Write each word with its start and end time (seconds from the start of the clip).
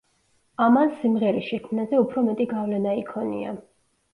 ამან 0.67 0.93
სიმღერის 1.01 1.45
შექმნაზე 1.49 1.99
უფრო 2.07 2.25
მეტი 2.31 2.51
გავლენა 2.57 2.99
იქონია. 3.03 3.57